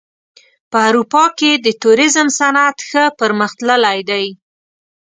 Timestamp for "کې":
1.37-1.51